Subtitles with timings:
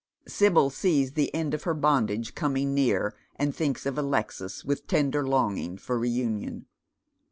[0.27, 5.27] Sibyl sees the end of her bondage coming near, and thinks of Alexis with tender
[5.27, 6.65] longing for reunion.